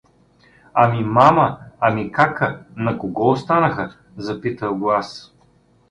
[0.81, 1.47] —Ами мама,
[1.85, 2.49] ами кака…
[2.85, 3.85] на кого останаха?—
[4.27, 5.33] запитах го аз.